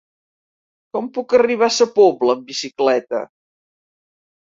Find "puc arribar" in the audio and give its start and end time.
1.17-1.67